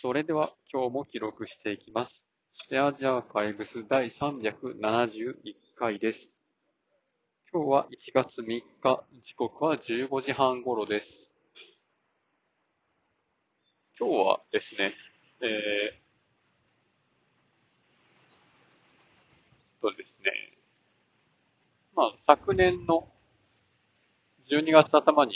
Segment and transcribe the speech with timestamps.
[0.00, 2.24] それでは今日も記録していきます。
[2.54, 5.34] ステアジアーカイブス第371
[5.76, 6.32] 回です。
[7.52, 8.62] 今日は1月3日、
[9.22, 11.28] 時刻は15時半頃です。
[13.98, 14.94] 今日はですね、
[15.42, 20.32] えー、とですね、
[21.94, 23.06] まあ昨年の
[24.50, 25.34] 12月頭に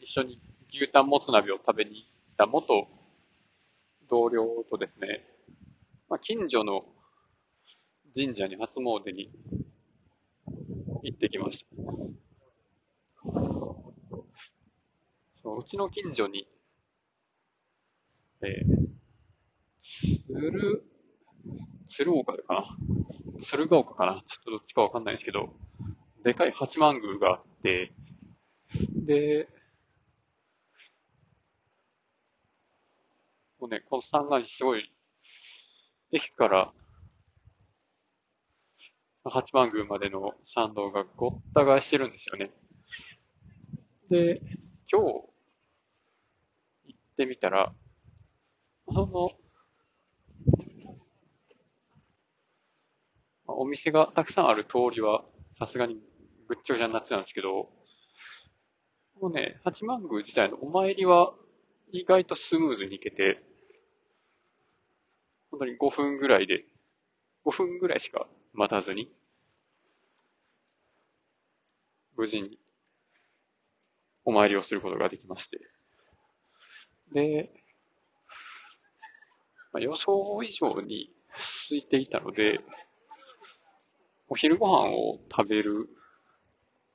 [0.00, 0.40] 一緒に
[0.72, 2.88] 牛タンもつ鍋を食べにた元
[4.08, 5.24] 同僚とですね、
[6.08, 6.84] まあ、近所の
[8.14, 9.30] 神社に初詣に
[11.02, 11.66] 行ってきました。
[15.42, 16.46] そううちの近所に、
[18.42, 20.84] えー、鶴、
[21.90, 22.76] 鶴岡かな？
[23.40, 24.22] 鶴岡かな？
[24.26, 25.50] ちょっとどっちかわかんないですけど、
[26.24, 27.92] でかい八幡宮があって、
[28.94, 29.48] で、
[33.64, 34.92] もうね、この山岸すごい、
[36.12, 36.70] 駅から
[39.24, 42.50] 八幡宮までの参道がごった返してるんですよね。
[44.10, 44.42] で、
[44.92, 45.06] 今日
[46.84, 47.72] 行ってみたら、
[48.86, 49.30] その、
[53.46, 55.24] お店がたくさんある通りは
[55.58, 55.94] さすがに
[56.48, 57.70] ぐっちゃぐちゃになってたんですけど、
[59.22, 61.32] もうね、八幡宮自体のお参りは
[61.92, 63.40] 意外とスムーズに行けて、
[65.54, 66.64] 本当に5分ぐらいで、
[67.46, 69.08] 5分ぐらいしか待たずに、
[72.16, 72.58] 無事に
[74.24, 75.60] お参りをすることができまして。
[77.12, 77.52] で、
[79.72, 81.12] まあ、予想以上に
[81.68, 82.58] 空いていたので、
[84.28, 85.88] お昼ご飯を食べる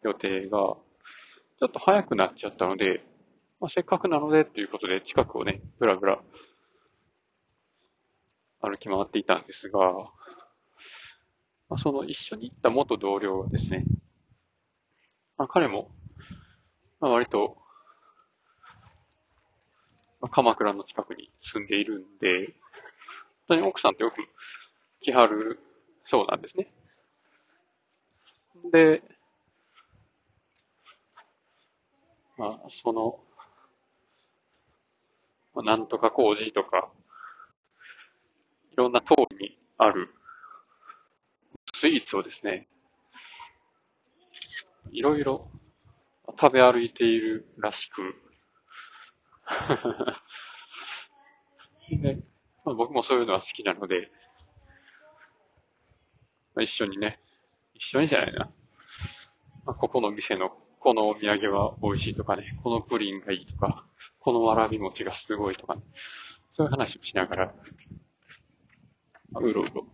[0.03, 3.05] 予定が、ちょっと早くなっちゃったので、
[3.61, 6.19] まあ、せっかくなのでということで近くをね、ぶらぶら
[8.61, 9.79] 歩き回っていたんですが、
[11.69, 13.85] まあ、その一緒に行った元同僚がですね、
[15.37, 15.89] まあ、彼も、
[16.99, 17.57] まあ、割と、
[20.19, 22.47] まあ、鎌倉の近くに住んでいるんで、
[23.47, 24.15] 本当に奥さんとよく
[25.01, 25.59] 来はる
[26.05, 26.67] そうなんですね。
[28.71, 29.01] で、
[32.37, 33.19] まあ、その、
[35.53, 36.89] まあ、なんとか工事とか、
[38.79, 40.09] ろんな通りにある
[41.73, 42.67] スイーツをですね、
[44.91, 45.51] いろいろ
[46.39, 48.01] 食べ歩いているらしく
[51.97, 52.15] で、
[52.65, 54.09] まあ、僕もそういうのは好きなので、
[56.55, 57.19] まあ、一緒にね、
[57.73, 58.51] 一緒にじゃないな。
[59.65, 63.85] まあ、ここの店のこのお土産は美味しいとかね、このプリンがいいとか、
[64.19, 65.81] このわらび餅がすごいとかね、
[66.55, 67.55] そういう話をしながら、まあ、
[69.35, 69.87] うろうろ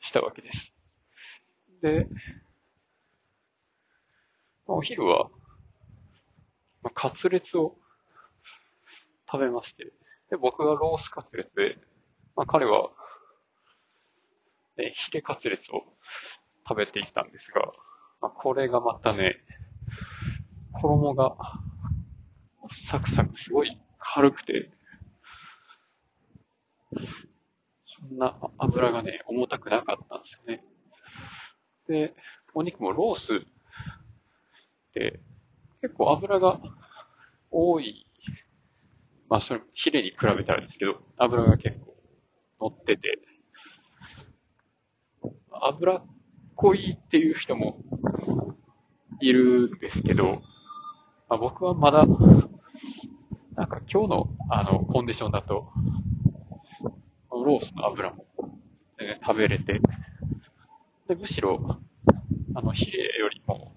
[0.00, 0.72] したわけです。
[1.82, 2.06] で、
[4.66, 5.30] まあ、お昼は、
[6.82, 7.76] まあ、カツレツを
[9.30, 9.92] 食べまして、
[10.30, 11.78] で、僕がロースカツレツで、
[12.36, 12.90] まあ、彼は、
[14.76, 15.82] え、ヒレカツレツを
[16.68, 17.72] 食べていたんですが、
[18.20, 19.36] まあ、これがまたね、
[20.72, 21.36] 衣が
[22.88, 24.70] サクサクすごい軽くて、
[28.10, 30.64] んな油がね、重たくなかったんですよね。
[31.88, 32.14] で、
[32.54, 33.38] お肉もロースっ
[34.94, 35.20] て
[35.80, 36.60] 結構油が
[37.50, 38.06] 多い、
[39.28, 41.96] まあそれ、ヒレに比べたらですけど、油が結構
[42.60, 43.18] 乗ってて、
[45.62, 46.06] 油っ
[46.54, 47.82] こいっていう人も
[49.20, 50.42] いるんですけど、
[51.28, 52.04] まあ、僕はまだ、
[53.54, 55.70] なんか今日のあのコンディションだと、
[57.44, 58.26] ロースの油も、
[58.98, 59.80] ね、食べれて、
[61.08, 61.78] で、むしろ、
[62.54, 63.74] あの、ヒレよりも、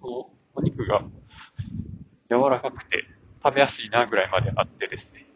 [0.00, 1.02] このお肉が
[2.30, 3.02] 柔らかくて
[3.42, 5.26] 食べやすいなぐらいまであってですね。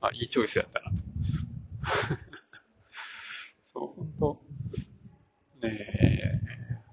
[0.00, 0.96] あ、いいチョイスやったなと。
[3.72, 4.42] そう、ほんと、
[5.62, 6.40] ねえ、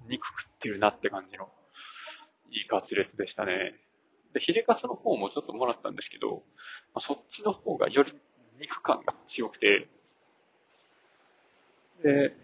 [0.08, 1.48] 肉食ってるなって感じの、
[2.50, 3.74] いいカツレツでしたね。
[4.32, 6.42] で、ヒレカツの方もちょっともらったんですけど、
[6.94, 8.12] まあ、そっちの方がより
[8.60, 9.88] 肉感が強くて、
[12.02, 12.34] で、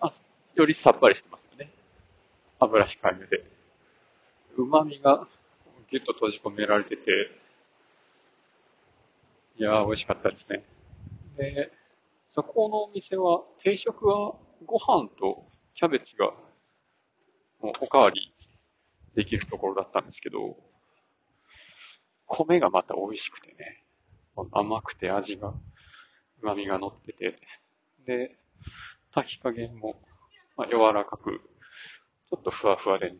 [0.00, 0.12] あ、
[0.54, 1.70] よりさっぱりしてますよね。
[2.58, 3.44] 油控えめで。
[4.56, 5.26] 旨味が
[5.90, 7.02] ギュッと閉じ込められてて、
[9.56, 10.64] いやー、美味しかったですね。
[11.36, 11.70] で、
[12.34, 14.34] そこのお店は、定食は
[14.64, 15.44] ご飯と
[15.74, 16.32] キャベツが、
[17.62, 18.34] もうおかわり
[19.14, 20.56] できるところだったんですけど、
[22.26, 23.82] 米がまた美味しくてね、
[24.52, 25.54] 甘くて味が、
[26.42, 27.38] 旨味が乗ってて、
[28.04, 28.36] で、
[29.14, 29.94] 炊き加減も、
[30.56, 31.40] まあ、柔らかく、
[32.30, 33.16] ちょっとふわふわでね。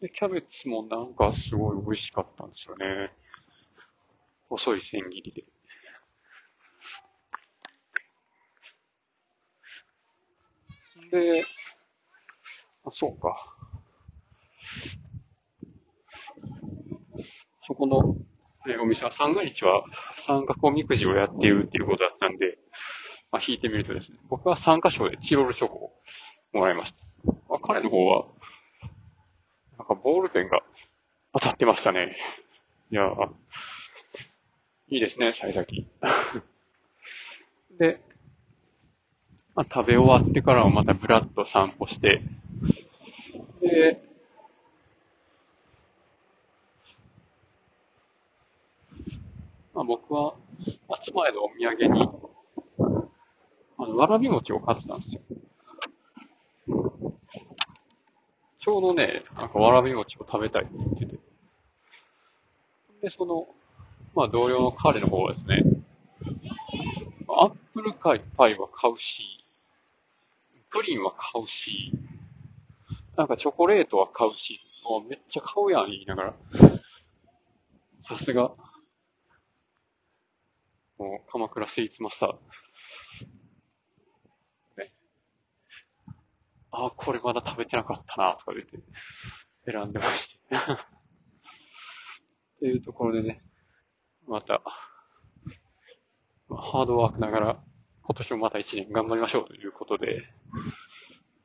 [0.00, 3.12] で、キャベツもなんかすごい美味しかったんですよね。
[4.48, 5.44] 細い千切りで。
[11.10, 11.44] で、
[12.86, 13.36] あ、そうか。
[17.66, 18.16] そこの、
[18.68, 19.84] えお店は三が日は
[20.26, 22.58] 三角おみくじをやっているっていうことだったんで、
[23.30, 25.92] まあ、引いてみるとですね、僕は3箇所でチロルチョコを
[26.52, 26.98] もらいました。
[27.48, 28.26] まあ、彼の方は、
[29.78, 30.62] なんかボールペンが
[31.32, 32.16] 当たってましたね。
[32.90, 33.02] いや
[34.88, 35.88] いいですね、幸先。
[37.78, 38.00] で、
[39.56, 42.22] まあ、食べ終わってからはまたブラッと散歩して、
[43.76, 44.00] で、
[49.74, 50.34] まあ、僕は、
[51.04, 52.08] 妻へのお土産に、
[53.78, 55.20] あの、わらび餅を買ったんですよ。
[58.60, 61.18] ちょうどね、なんかわらび餅を食べたいって言ってて。
[63.02, 63.46] で、その、
[64.14, 65.62] まあ同僚の彼の方はですね、
[67.28, 69.22] アップルパイは買うし、
[70.70, 71.92] プリンは買うし、
[73.16, 76.34] なんかチョコレートは買うし、もうめっちゃ買うやん言いながら。
[78.02, 78.54] さすが。
[80.98, 82.32] もう鎌倉スイーツマスター。
[84.82, 84.92] ね。
[86.70, 88.78] あ、これまだ食べてなかったな、とか言って
[89.64, 90.56] 選んでまして。
[92.56, 93.42] っていうところでね、
[94.26, 94.62] また、
[96.48, 97.64] ハードワークながら、
[98.02, 100.22] 今年もまた一年頑張りましょうということで、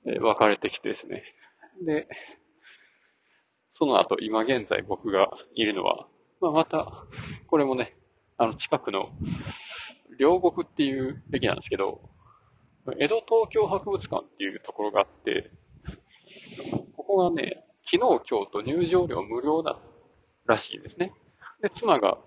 [0.06, 1.24] えー、別れてきてですね。
[1.80, 2.08] で、
[3.74, 6.08] その後、今現在僕がいるのは、
[6.40, 7.06] まあ、また、
[7.48, 7.96] これもね、
[8.38, 9.10] あの、近くの、
[10.20, 12.02] 両国っていう駅なんですけど、
[13.00, 15.52] 江戸東京博物館っていうところがあって、
[16.96, 19.80] ここがね、昨日今日と入場料無料だ
[20.46, 21.14] らしいんですね。
[21.62, 22.18] で、妻が、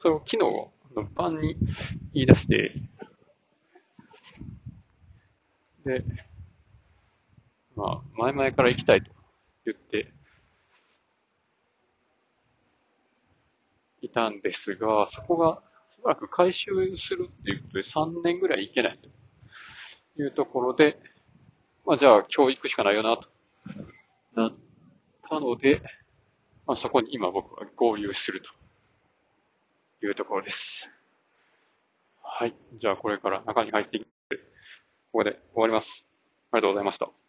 [0.00, 1.56] それを昨日の晩に
[2.14, 2.72] 言い出して、
[5.84, 6.04] で、
[7.78, 9.12] まあ、前々から行きたいと
[9.64, 10.12] 言って
[14.02, 15.62] いたんですが、そこが
[15.94, 20.98] しばらく回収するっていうことで3年ぐらい行けないというところで、
[21.86, 23.28] まあじゃあ今日行くしかないよなと
[24.34, 24.52] なっ
[25.30, 25.80] たので、
[26.66, 28.42] まあそこに今僕は合流する
[30.00, 30.90] というところです。
[32.24, 32.56] はい。
[32.80, 34.36] じゃあこれから中に入っていって、
[35.12, 36.04] ここで終わります。
[36.50, 37.27] ありがとうございました。